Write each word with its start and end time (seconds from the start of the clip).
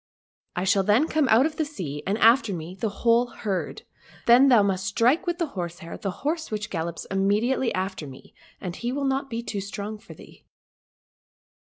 I 0.55 0.63
shall 0.63 0.81
then 0.81 1.07
come 1.07 1.27
out 1.29 1.45
of 1.45 1.57
the 1.57 1.63
sea, 1.63 2.01
and 2.07 2.17
after 2.17 2.53
me 2.55 2.73
the 2.73 2.89
whole 2.89 3.27
herd; 3.27 3.83
then 4.25 4.47
thou 4.49 4.63
must 4.63 4.87
strike 4.87 5.27
with 5.27 5.37
the 5.37 5.45
horsehair 5.53 5.95
the 5.95 6.09
horse 6.25 6.49
which 6.49 6.71
gallops 6.71 7.05
im.mediately 7.11 7.71
after 7.75 8.07
me, 8.07 8.33
and 8.59 8.75
he 8.75 8.91
will 8.91 9.05
not 9.05 9.29
be 9.29 9.43
too 9.43 9.61
strong 9.61 9.99
for 9.99 10.15
thee." 10.15 10.43